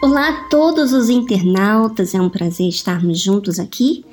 [0.00, 4.04] Olá a todos os internautas, é um prazer estarmos juntos aqui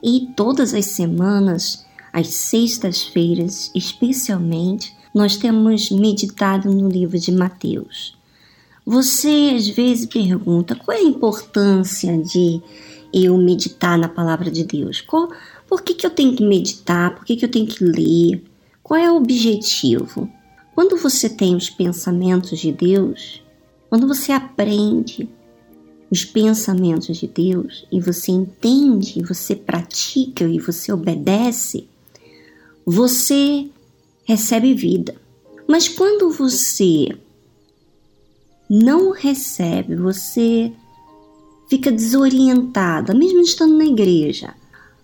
[0.00, 8.16] e todas as semanas, às sextas-feiras especialmente, nós temos meditado no livro de Mateus.
[8.86, 12.62] Você às vezes pergunta qual é a importância de
[13.12, 15.00] eu meditar na palavra de Deus?
[15.00, 15.28] Qual,
[15.68, 17.16] por que, que eu tenho que meditar?
[17.16, 18.44] Por que, que eu tenho que ler?
[18.80, 20.30] Qual é o objetivo?
[20.72, 23.42] Quando você tem os pensamentos de Deus,
[23.92, 25.28] quando você aprende
[26.10, 31.86] os pensamentos de Deus e você entende, você pratica e você obedece,
[32.86, 33.68] você
[34.24, 35.14] recebe vida.
[35.68, 37.14] Mas quando você
[38.66, 40.72] não recebe, você
[41.68, 44.54] fica desorientada, mesmo estando na igreja.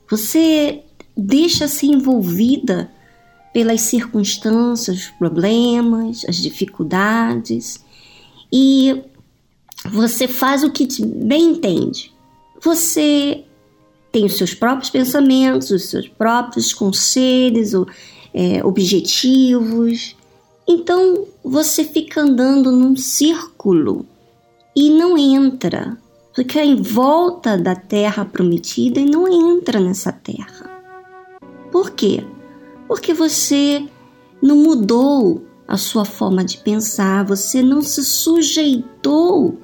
[0.08, 0.82] Você
[1.14, 2.90] deixa-se envolvida
[3.52, 7.86] pelas circunstâncias, os problemas, as dificuldades
[8.52, 9.02] e
[9.90, 12.12] você faz o que bem entende.
[12.62, 13.44] Você
[14.10, 17.72] tem os seus próprios pensamentos, os seus próprios conselhos,
[18.34, 20.16] é, objetivos.
[20.66, 24.04] Então você fica andando num círculo
[24.74, 25.96] e não entra,
[26.34, 30.68] fica em volta da terra prometida e não entra nessa terra.
[31.70, 32.24] Por quê?
[32.86, 33.86] Porque você
[34.40, 39.60] não mudou a sua forma de pensar, você não se sujeitou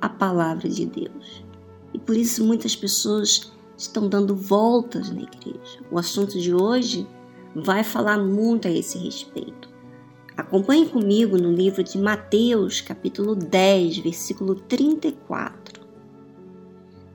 [0.00, 1.44] à palavra de Deus.
[1.94, 5.78] E por isso muitas pessoas estão dando voltas na igreja.
[5.92, 7.06] O assunto de hoje
[7.54, 9.68] vai falar muito a esse respeito.
[10.36, 15.86] Acompanhe comigo no livro de Mateus, capítulo 10, versículo 34.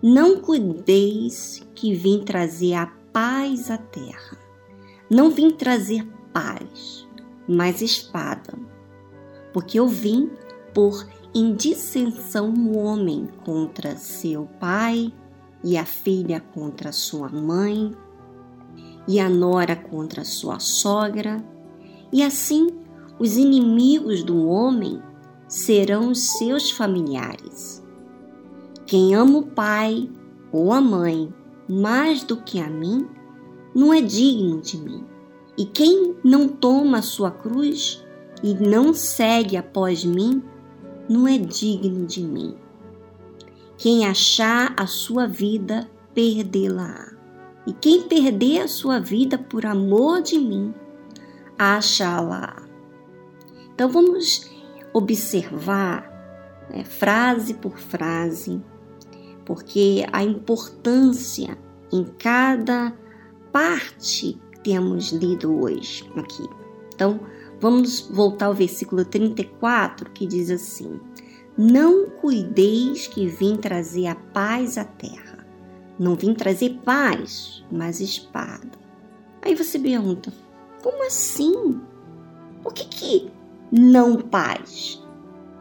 [0.02, 4.38] Não cuideis que vim trazer a paz à terra.
[5.10, 7.03] Não vim trazer paz,
[7.48, 8.54] mais espada,
[9.52, 10.32] porque eu vim
[10.74, 15.14] por indissensão o homem contra seu pai,
[15.64, 17.96] e a filha contra sua mãe,
[19.08, 21.44] e a nora contra sua sogra,
[22.12, 22.68] e assim
[23.20, 25.02] os inimigos do homem
[25.48, 27.84] serão os seus familiares.
[28.86, 30.10] Quem ama o pai
[30.52, 31.34] ou a mãe
[31.68, 33.08] mais do que a mim,
[33.74, 35.06] não é digno de mim.
[35.58, 38.04] E quem não toma a sua cruz
[38.42, 40.44] e não segue após mim,
[41.08, 42.56] não é digno de mim.
[43.78, 47.12] Quem achar a sua vida, perdê-la.
[47.66, 50.74] E quem perder a sua vida por amor de mim,
[51.58, 52.64] achá-la.
[53.74, 54.50] Então vamos
[54.94, 56.10] observar
[56.70, 58.62] né, frase por frase,
[59.46, 61.58] porque a importância
[61.92, 62.94] em cada
[63.52, 66.48] parte temos lido hoje aqui.
[66.94, 67.20] Então,
[67.60, 71.00] vamos voltar ao versículo 34 que diz assim:
[71.58, 75.46] Não cuideis que vim trazer a paz à terra.
[76.00, 78.72] Não vim trazer paz, mas espada.
[79.42, 80.34] Aí você pergunta:
[80.82, 81.80] como assim?
[82.62, 83.32] Por que, que
[83.72, 85.02] não paz?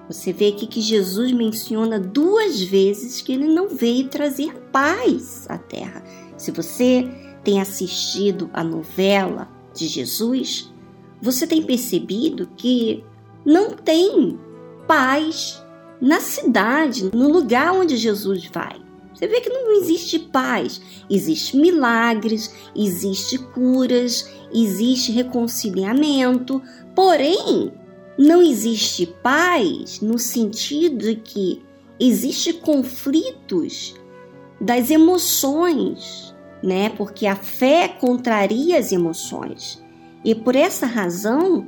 [0.08, 5.56] Você vê aqui que Jesus menciona duas vezes que ele não veio trazer paz à
[5.56, 6.02] terra.
[6.36, 7.08] Se você
[7.42, 10.72] tem assistido a novela de Jesus,
[11.20, 13.04] você tem percebido que
[13.44, 14.38] não tem
[14.86, 15.62] paz
[16.00, 18.80] na cidade, no lugar onde Jesus vai.
[19.14, 20.80] Você vê que não existe paz.
[21.08, 26.60] Existe milagres, existe curas, existe reconciliamento,
[26.94, 27.72] porém
[28.18, 31.62] não existe paz no sentido de que
[32.00, 33.94] existe conflitos
[34.60, 36.90] das emoções, né?
[36.90, 39.82] Porque a fé contraria as emoções.
[40.24, 41.66] E por essa razão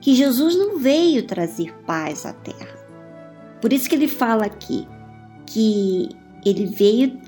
[0.00, 2.76] que Jesus não veio trazer paz à terra.
[3.60, 4.86] Por isso que ele fala aqui
[5.46, 6.10] que
[6.44, 7.18] ele veio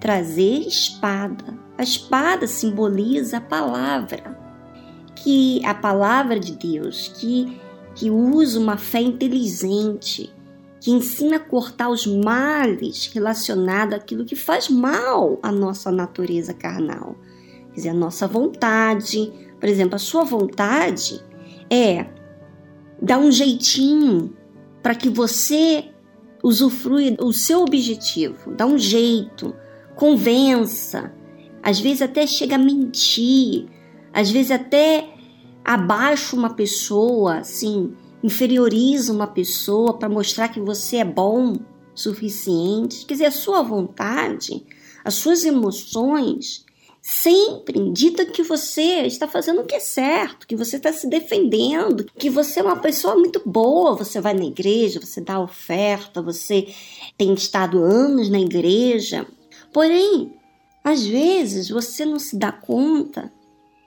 [0.00, 1.56] trazer espada.
[1.78, 4.36] A espada simboliza a palavra,
[5.14, 7.60] que a palavra de Deus, que,
[7.94, 10.34] que usa uma fé inteligente,
[10.82, 17.14] que ensina a cortar os males relacionados àquilo que faz mal à nossa natureza carnal.
[17.68, 21.24] Quer dizer, a nossa vontade, por exemplo, a sua vontade
[21.70, 22.06] é
[23.00, 24.36] dar um jeitinho
[24.82, 25.84] para que você
[26.42, 29.54] usufrua o seu objetivo, dá um jeito,
[29.94, 31.14] convença,
[31.62, 33.66] às vezes até chega a mentir,
[34.12, 35.14] às vezes até
[35.64, 41.56] abaixa uma pessoa, assim, inferioriza uma pessoa para mostrar que você é bom
[41.94, 43.04] suficiente.
[43.04, 44.64] Quer dizer, a sua vontade,
[45.04, 46.64] as suas emoções
[47.02, 52.06] sempre dita que você está fazendo o que é certo, que você está se defendendo,
[52.16, 56.68] que você é uma pessoa muito boa, você vai na igreja, você dá oferta, você
[57.18, 59.26] tem estado anos na igreja.
[59.72, 60.32] Porém,
[60.84, 63.32] às vezes você não se dá conta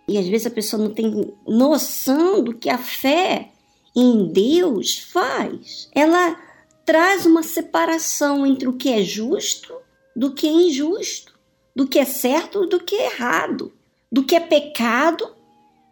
[0.07, 3.51] e às vezes a pessoa não tem noção do que a fé
[3.95, 5.89] em Deus faz.
[5.93, 6.39] Ela
[6.85, 9.73] traz uma separação entre o que é justo
[10.15, 11.35] do que é injusto
[11.75, 13.73] do que é certo do que é errado,
[14.09, 15.27] do que é pecado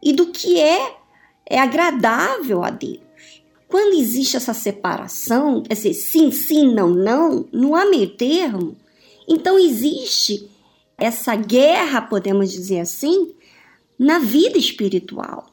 [0.01, 0.95] e do que é,
[1.45, 3.01] é agradável a Deus.
[3.67, 8.77] Quando existe essa separação, quer dizer, sim, sim, não, não, não há meio termo,
[9.27, 10.49] então existe
[10.97, 13.33] essa guerra, podemos dizer assim,
[13.97, 15.52] na vida espiritual.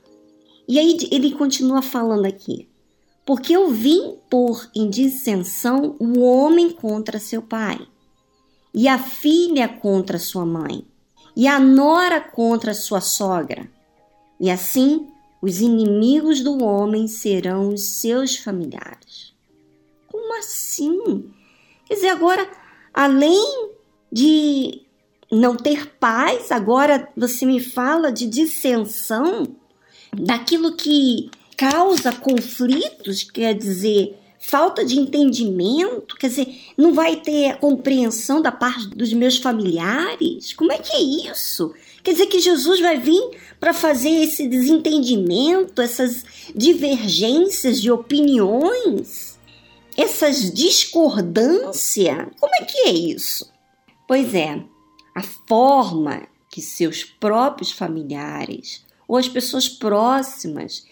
[0.71, 2.69] E aí ele continua falando aqui.
[3.27, 7.89] Porque eu vim pôr em dissensão o homem contra seu pai
[8.73, 10.87] e a filha contra sua mãe,
[11.35, 13.69] e a nora contra sua sogra.
[14.39, 15.09] E assim
[15.43, 19.35] os inimigos do homem serão os seus familiares.
[20.07, 21.29] Como assim?
[21.85, 22.49] Quer dizer, agora,
[22.95, 23.73] além
[24.13, 24.83] de
[25.33, 29.57] não ter paz, agora você me fala de dissensão,
[30.13, 38.41] daquilo que causa conflitos, quer dizer, falta de entendimento, quer dizer, não vai ter compreensão
[38.41, 40.55] da parte dos meus familiares?
[40.55, 41.75] Como é que é isso?
[42.03, 43.23] Quer dizer que Jesus vai vir
[43.61, 46.25] para fazer esse desentendimento, essas
[46.57, 49.39] divergências de opiniões,
[49.97, 52.29] essas discordâncias?
[52.41, 53.53] Como é que é isso?
[54.09, 54.65] Pois é,
[55.15, 60.87] a forma que seus próprios familiares ou as pessoas próximas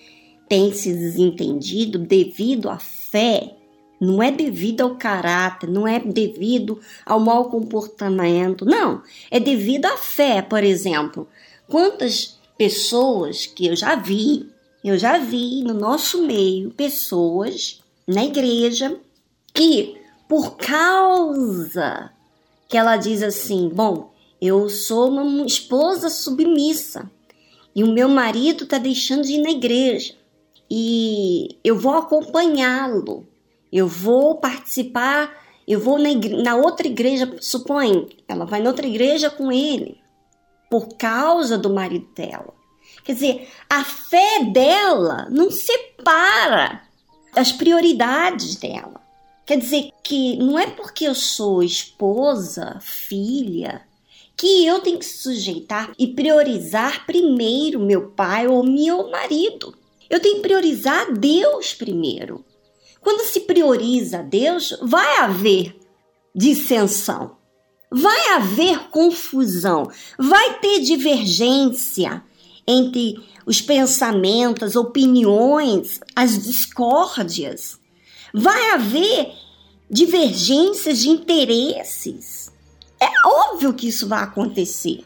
[0.49, 3.55] têm se desentendido devido à fé,
[4.01, 9.97] não é devido ao caráter, não é devido ao mau comportamento, não, é devido à
[9.97, 11.29] fé, por exemplo.
[11.69, 14.51] Quantas pessoas que eu já vi,
[14.83, 18.99] eu já vi no nosso meio pessoas na igreja
[19.55, 19.97] que
[20.29, 22.11] por causa
[22.69, 24.11] que ela diz assim, bom,
[24.43, 27.09] eu sou uma esposa submissa
[27.79, 30.13] e o meu marido está deixando de ir na igreja
[30.69, 33.29] e eu vou acompanhá-lo,
[33.73, 35.33] eu vou participar,
[35.65, 36.09] eu vou na,
[36.43, 40.01] na outra igreja, supõe, ela vai na outra igreja com ele,
[40.69, 42.53] por causa do marido dela.
[43.05, 46.83] Quer dizer, a fé dela não separa
[47.37, 49.01] as prioridades dela.
[49.47, 53.87] Quer dizer que não é porque eu sou esposa, filha,
[54.39, 59.75] que eu tenho que sujeitar e priorizar primeiro meu pai ou meu marido.
[60.09, 62.45] Eu tenho que priorizar Deus primeiro.
[63.01, 65.77] Quando se prioriza Deus, vai haver
[66.35, 67.37] dissensão,
[67.91, 72.23] vai haver confusão, vai ter divergência
[72.67, 77.79] entre os pensamentos, as opiniões, as discórdias.
[78.33, 79.33] Vai haver
[79.91, 82.48] divergências de interesses.
[83.01, 85.05] É óbvio que isso vai acontecer.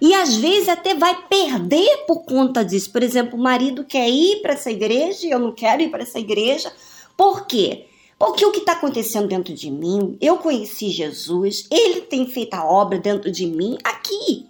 [0.00, 2.90] E às vezes até vai perder por conta disso.
[2.90, 6.02] Por exemplo, o marido quer ir para essa igreja e eu não quero ir para
[6.02, 6.72] essa igreja.
[7.16, 7.86] Por quê?
[8.18, 12.64] Porque o que está acontecendo dentro de mim, eu conheci Jesus, ele tem feito a
[12.64, 14.46] obra dentro de mim aqui.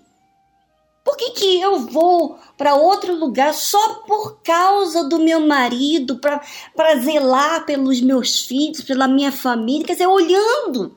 [1.04, 6.96] Por que, que eu vou para outro lugar só por causa do meu marido, para
[6.96, 9.86] zelar pelos meus filhos, pela minha família?
[9.86, 10.96] Quer dizer, olhando,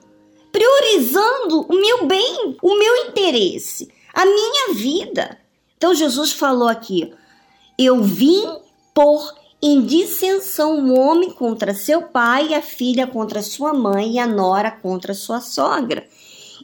[0.56, 5.38] priorizando o meu bem, o meu interesse a minha vida.
[5.78, 7.14] Então Jesus falou aqui:
[7.78, 8.46] Eu vim
[8.94, 14.26] por em dissensão o homem contra seu pai, a filha contra sua mãe e a
[14.26, 16.08] nora contra sua sogra.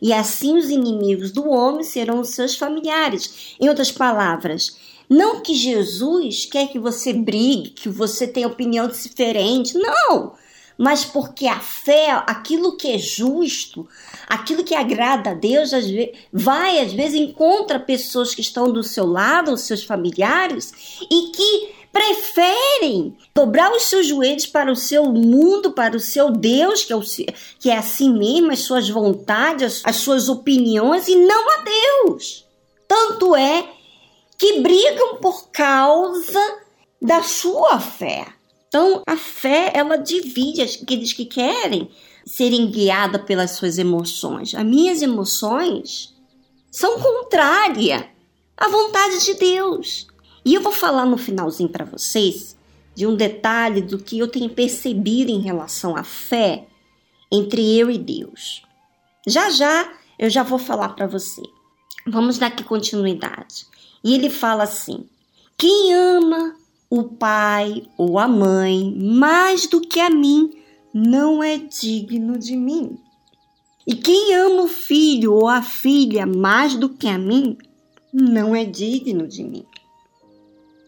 [0.02, 3.56] E assim os inimigos do homem serão os seus familiares.
[3.60, 4.78] Em outras palavras,
[5.10, 9.78] não que Jesus quer que você brigue, que você tenha opinião diferente.
[9.78, 10.34] Não!
[10.82, 13.88] Mas porque a fé, aquilo que é justo,
[14.28, 18.84] aquilo que agrada a Deus, às vezes, vai às vezes encontra pessoas que estão do
[18.84, 20.74] seu lado, os seus familiares,
[21.04, 26.84] e que preferem dobrar os seus joelhos para o seu mundo, para o seu Deus,
[26.84, 27.02] que é, o,
[27.60, 32.48] que é assim mesmo, as suas vontades, as suas opiniões, e não a Deus.
[32.88, 33.70] Tanto é
[34.36, 36.58] que brigam por causa
[37.00, 38.41] da sua fé.
[38.72, 41.90] Então, a fé, ela divide aqueles que querem
[42.26, 44.56] serem guiados pelas suas emoções.
[44.56, 46.16] As minhas emoções
[46.72, 48.06] são contrárias
[48.56, 50.08] à vontade de Deus.
[50.46, 52.56] E eu vou falar no finalzinho para vocês
[52.96, 56.66] de um detalhe do que eu tenho percebido em relação à fé
[57.30, 58.64] entre eu e Deus.
[59.28, 61.42] Já já eu já vou falar para você.
[62.08, 63.66] vamos dar aqui continuidade.
[64.02, 65.10] E ele fala assim:
[65.58, 66.56] quem ama
[66.92, 70.52] o pai ou a mãe mais do que a mim
[70.94, 72.98] não é digno de mim.
[73.88, 77.58] E quem ama o filho ou a filha mais do que a mim
[78.12, 79.66] não é digno de mim.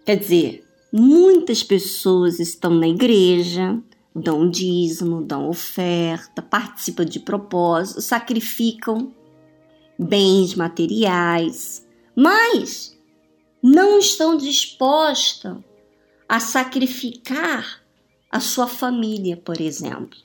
[0.06, 3.82] Quer dizer, muitas pessoas estão na igreja,
[4.14, 9.14] dão dízimo, dão oferta, participam de propósito, sacrificam
[9.98, 12.94] bens materiais, mas
[13.62, 15.56] não estão dispostas
[16.34, 17.80] a sacrificar
[18.32, 20.18] a sua família, por exemplo.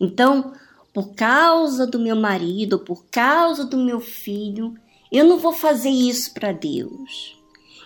[0.00, 0.54] Então,
[0.92, 4.74] por causa do meu marido, por causa do meu filho,
[5.12, 7.38] eu não vou fazer isso para Deus.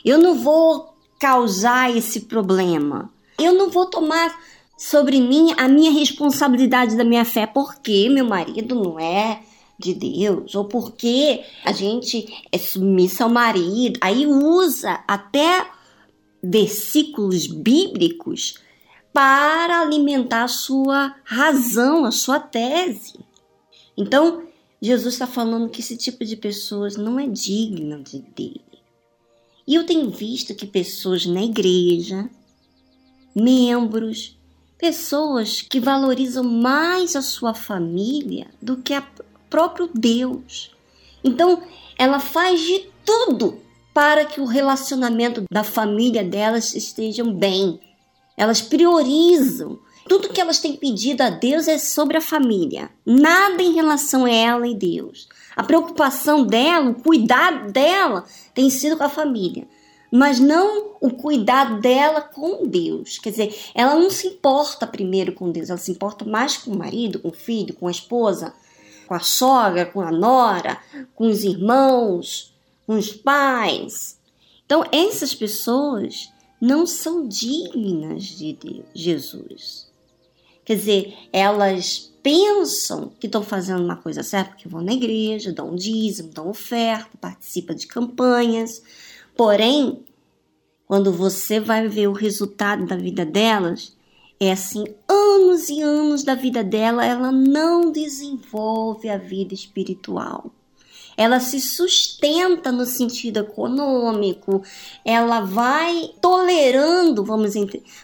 [0.02, 3.12] Eu não vou causar esse problema.
[3.38, 4.34] Eu não vou tomar
[4.78, 9.42] sobre mim a minha responsabilidade da minha fé porque meu marido não é
[9.78, 13.98] de Deus ou porque a gente é submissa ao marido.
[14.00, 15.75] Aí usa até
[16.50, 18.58] versículos bíblicos
[19.12, 23.18] para alimentar a sua razão, a sua tese.
[23.96, 24.46] Então,
[24.80, 28.60] Jesus está falando que esse tipo de pessoas não é digno de dele.
[29.66, 32.28] E eu tenho visto que pessoas na igreja,
[33.34, 34.38] membros,
[34.78, 39.00] pessoas que valorizam mais a sua família do que a
[39.48, 40.70] próprio Deus.
[41.24, 41.62] Então,
[41.98, 43.65] ela faz de tudo
[43.96, 47.80] para que o relacionamento da família delas estejam bem.
[48.36, 49.78] Elas priorizam.
[50.06, 54.30] Tudo que elas têm pedido a Deus é sobre a família, nada em relação a
[54.30, 55.26] ela e Deus.
[55.56, 59.66] A preocupação dela, o cuidado dela tem sido com a família,
[60.12, 63.18] mas não o cuidado dela com Deus.
[63.18, 66.78] Quer dizer, ela não se importa primeiro com Deus, ela se importa mais com o
[66.78, 68.52] marido, com o filho, com a esposa,
[69.08, 70.78] com a sogra, com a nora,
[71.14, 72.54] com os irmãos,
[72.86, 74.18] os pais.
[74.64, 79.86] Então, essas pessoas não são dignas de Deus, Jesus.
[80.64, 85.76] Quer dizer, elas pensam que estão fazendo uma coisa certa, porque vão na igreja, dão
[85.76, 88.82] dízimo, dão oferta, participam de campanhas.
[89.36, 90.04] Porém,
[90.86, 93.96] quando você vai ver o resultado da vida delas,
[94.40, 100.50] é assim, anos e anos da vida dela, ela não desenvolve a vida espiritual.
[101.16, 104.62] Ela se sustenta no sentido econômico,
[105.04, 107.54] ela vai tolerando, vamos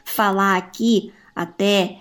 [0.05, 1.99] falar aqui até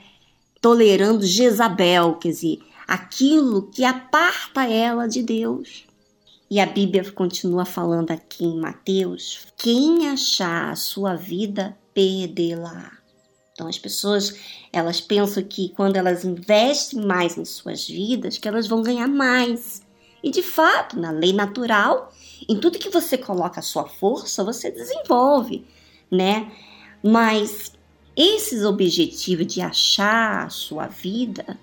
[0.62, 5.86] tolerando Jezabel, quer dizer, aquilo que aparta ela de Deus.
[6.50, 12.92] E a Bíblia continua falando aqui em Mateus: quem achar a sua vida, perdê-la.
[13.54, 14.36] Então as pessoas,
[14.72, 19.82] elas pensam que quando elas investem mais em suas vidas, que elas vão ganhar mais.
[20.24, 22.14] E de fato, na lei natural,
[22.48, 25.66] em tudo que você coloca a sua força, você desenvolve,
[26.12, 26.52] né?
[27.04, 27.74] Mas
[28.16, 31.58] esses objetivos de achar a sua vida,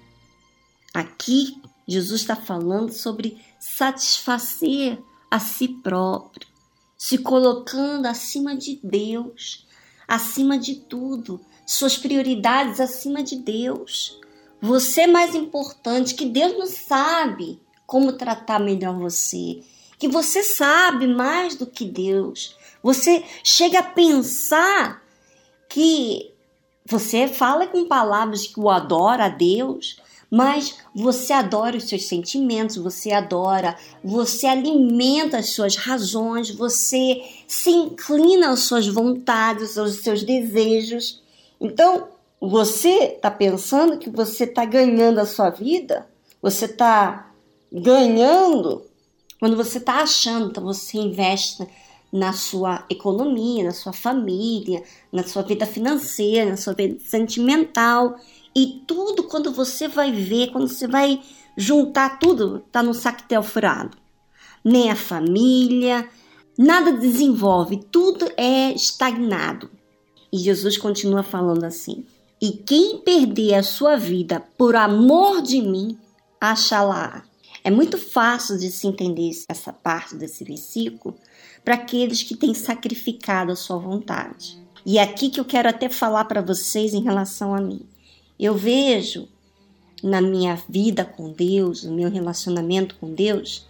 [0.93, 4.99] aqui Jesus está falando sobre satisfazer
[5.31, 6.49] a si próprio,
[6.97, 9.67] se colocando acima de Deus,
[10.07, 14.19] acima de tudo, suas prioridades acima de Deus.
[14.61, 19.63] Você é mais importante, que Deus não sabe como tratar melhor você,
[19.99, 22.55] que você sabe mais do que Deus.
[22.83, 25.03] Você chega a pensar
[25.71, 26.31] que
[26.85, 32.77] você fala com palavras que o adora a Deus, mas você adora os seus sentimentos,
[32.77, 40.23] você adora, você alimenta as suas razões, você se inclina às suas vontades, aos seus
[40.23, 41.23] desejos.
[41.59, 46.07] Então, você está pensando que você está ganhando a sua vida?
[46.43, 47.28] Você está
[47.73, 48.83] ganhando
[49.39, 51.67] quando você está achando, então você investe
[52.13, 54.83] na sua economia, na sua família,
[55.13, 58.17] na sua vida financeira, na sua vida sentimental
[58.57, 61.21] e tudo quando você vai ver, quando você vai
[61.57, 63.97] juntar tudo, tá no saquetel furado.
[64.65, 66.09] Nem a família,
[66.59, 69.71] nada desenvolve, tudo é estagnado.
[70.33, 72.05] E Jesus continua falando assim:
[72.41, 75.97] E quem perder a sua vida por amor de mim,
[76.41, 77.28] achará.
[77.63, 81.15] É muito fácil de se entender essa parte desse versículo
[81.65, 84.59] para aqueles que têm sacrificado a sua vontade.
[84.87, 87.83] E é aqui que eu quero até falar para vocês em relação a mim.
[88.39, 89.29] Eu vejo
[90.03, 93.67] na minha vida com Deus, no meu relacionamento com Deus,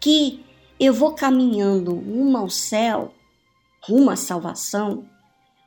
[0.00, 0.44] que
[0.80, 3.14] eu vou caminhando rumo ao céu,
[3.82, 5.06] rumo à salvação,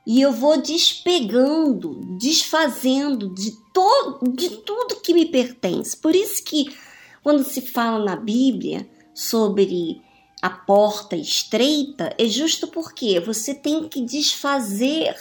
[0.05, 5.95] e eu vou despegando, desfazendo de todo, de tudo que me pertence.
[5.95, 6.75] Por isso que
[7.23, 10.01] quando se fala na Bíblia sobre
[10.41, 15.15] a porta estreita é justo porque você tem que desfazer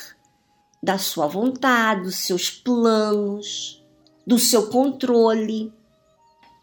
[0.83, 3.83] da sua vontade, dos seus planos,
[4.25, 5.73] do seu controle,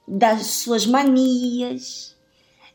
[0.08, 2.16] das suas manias,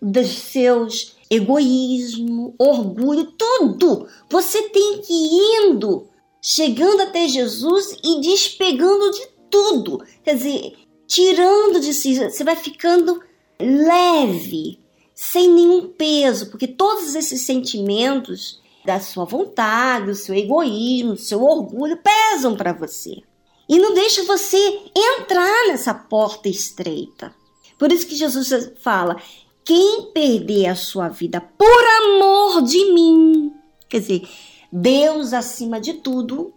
[0.02, 4.06] dos seus egoísmo, orgulho, tudo.
[4.28, 6.08] Você tem que ir indo,
[6.42, 10.04] chegando até Jesus e despegando de tudo.
[10.22, 10.74] Quer dizer,
[11.10, 13.20] tirando de si, você vai ficando
[13.58, 14.78] leve,
[15.12, 21.42] sem nenhum peso, porque todos esses sentimentos da sua vontade, do seu egoísmo, do seu
[21.42, 23.22] orgulho pesam para você.
[23.68, 27.34] E não deixa você entrar nessa porta estreita.
[27.76, 29.20] Por isso que Jesus fala:
[29.64, 33.52] quem perder a sua vida por amor de mim,
[33.88, 34.28] quer dizer,
[34.72, 36.54] Deus acima de tudo,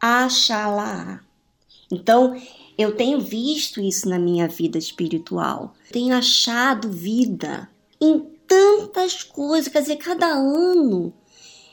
[0.00, 1.20] achará.
[1.90, 2.34] Então,
[2.76, 5.74] eu tenho visto isso na minha vida espiritual.
[5.90, 7.68] Tenho achado vida
[8.00, 11.12] em tantas coisas, quer dizer, cada ano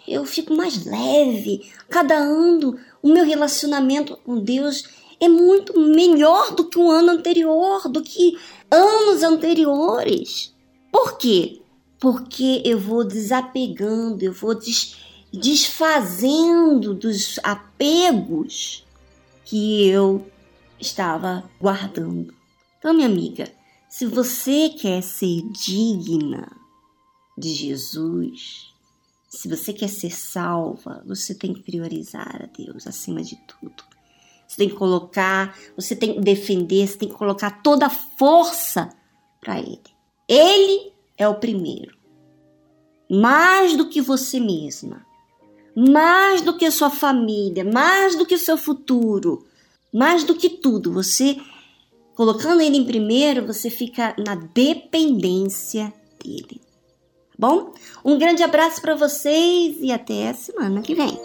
[0.08, 1.72] eu fico mais leve.
[1.90, 4.84] Cada ano o meu relacionamento com Deus
[5.20, 8.38] é muito melhor do que o ano anterior, do que
[8.72, 10.54] anos anteriores.
[10.92, 11.62] Por quê?
[12.00, 14.98] Porque eu vou desapegando, eu vou des
[15.32, 18.84] desfazendo dos apegos
[19.46, 20.26] que eu
[20.80, 22.34] estava guardando.
[22.78, 23.52] Então, minha amiga,
[23.90, 26.50] se você quer ser digna
[27.38, 28.74] de Jesus,
[29.28, 33.84] se você quer ser salva, você tem que priorizar a Deus acima de tudo.
[34.48, 38.90] Você tem que colocar, você tem que defender, você tem que colocar toda a força
[39.40, 39.80] para Ele.
[40.28, 41.98] Ele é o primeiro.
[43.10, 45.06] Mais do que você mesma,
[45.76, 49.46] mais do que a sua família, mais do que o seu futuro,
[49.94, 51.38] mais do que tudo, você
[52.16, 55.94] colocando ele em primeiro, você fica na dependência
[56.24, 56.62] dele
[57.40, 57.74] bom?
[58.04, 61.18] Um grande abraço para vocês e até a semana que vem.